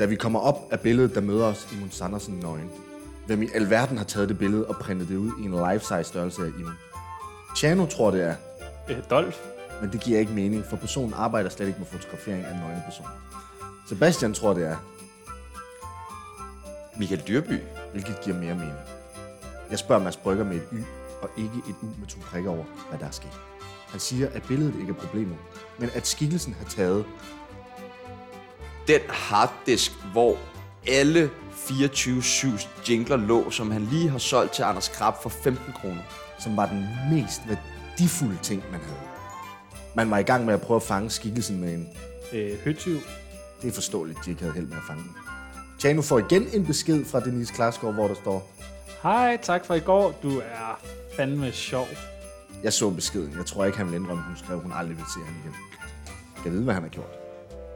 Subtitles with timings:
[0.00, 2.70] Da vi kommer op af billedet, der møder os Imon Sandersen nøgen.
[3.26, 6.42] Hvem i alverden har taget det billede og printet det ud i en life-size størrelse
[6.42, 6.74] af Imon?
[7.56, 8.34] Chano tror det er,
[8.88, 9.38] Øh, Dolf.
[9.80, 12.82] men det giver ikke mening, for personen arbejder slet ikke med fotografering af en nøgen
[12.84, 13.06] person.
[13.88, 14.76] Sebastian tror det er,
[16.98, 17.58] Michael Dyrby.
[17.92, 18.78] hvilket giver mere mening.
[19.70, 20.76] Jeg spørger Mads Brygger med et Y,
[21.22, 23.30] og ikke et U med to prikker over, hvad der er sket.
[23.88, 25.36] Han siger, at billedet ikke er problemet,
[25.78, 27.04] men at skikkelsen har taget
[28.88, 30.36] Den harddisk, hvor
[30.88, 36.02] alle 24-7 jingler lå, som han lige har solgt til Anders Krab for 15 kroner.
[36.38, 39.00] som var den mest værdifulde ting, man havde.
[39.94, 41.88] Man var i gang med at prøve at fange skikkelsen med en...
[42.32, 42.98] Øh, Høtyv.
[43.62, 45.12] Det er forståeligt, at de ikke havde held med at fange den.
[45.78, 48.50] Tjano får igen en besked fra Denise Klarsgaard, hvor der står,
[49.02, 50.18] Hej, tak for i går.
[50.22, 50.80] Du er
[51.16, 51.86] fandme sjov.
[52.62, 53.34] jeg så beskeden.
[53.38, 55.54] Jeg tror ikke, han vil indrømme, hun skrev, hun aldrig vil se ham igen.
[56.44, 57.10] Jeg ved, hvad han har gjort.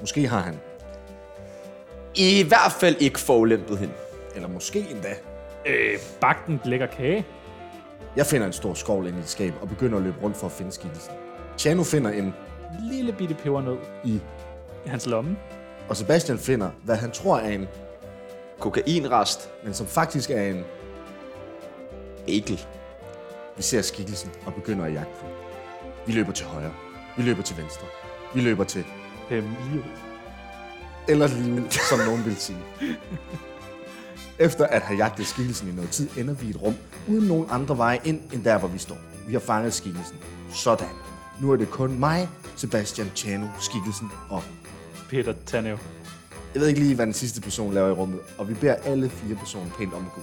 [0.00, 0.58] Måske har han,
[2.20, 3.94] I hvert fald ikke forulæmpet hende.
[4.34, 5.14] eller måske endda.
[5.66, 7.26] Øh, bagt en lækker kage.
[8.16, 10.46] Jeg finder en stor skovl ind i et skab og begynder at løbe rundt for
[10.46, 11.12] at finde skikkelsen.
[11.56, 12.34] Tjano finder en
[12.90, 14.20] Lille bitte pebernød i,
[14.86, 15.36] i hans lomme.
[15.88, 17.68] og Sebastian finder, hvad han tror er en,
[18.58, 19.50] Kokainrest.
[19.64, 20.64] men som faktisk er en
[22.28, 22.60] Ekel.
[23.56, 25.28] Vi ser skikkelsen og begynder at jagte den.
[26.06, 26.72] Vi løber til højre.
[27.16, 27.86] Vi løber til venstre.
[28.34, 28.84] Vi løber til...
[29.30, 29.84] Øh, lige ud.
[31.08, 32.58] Eller lige, som nogen vil sige.
[34.38, 36.74] Efter at have jagtet skikkelsen i noget tid, ender vi i et rum
[37.08, 38.98] uden nogen andre veje ind, end der, hvor vi står.
[39.26, 40.16] Vi har fanget skikkelsen.
[40.54, 40.88] Sådan.
[41.40, 44.42] Nu er det kun mig, Sebastian, Chano, skikkelsen og...
[45.10, 45.78] Peter Tanev.
[46.54, 49.10] Jeg ved ikke lige, hvad den sidste person laver i rummet, og vi beder alle
[49.10, 50.20] fire personer pænt om at gå.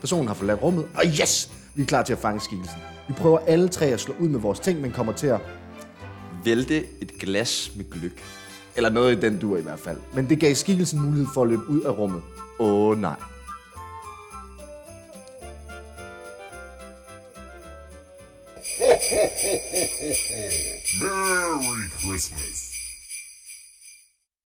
[0.00, 1.50] Personen har forladt rummet, og yes!
[1.74, 2.78] Vi er klar til at fange skikkelsen.
[3.08, 5.40] Vi prøver alle tre at slå ud med vores ting, men kommer til at
[6.44, 8.22] Vælte et glas med gløk.
[8.78, 9.96] Eller noget i den dur i hvert fald.
[10.14, 12.22] Men det gav skikkelsen mulighed for at løbe ud af rummet.
[12.58, 13.16] Åh oh, nej.
[21.00, 22.77] Merry Christmas.